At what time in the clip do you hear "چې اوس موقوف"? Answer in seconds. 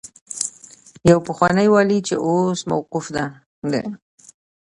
2.07-3.05